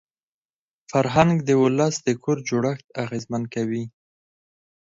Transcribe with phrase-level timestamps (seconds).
[0.91, 3.83] فرهنګ د ولس د کور جوړښت اغېزمن کوي.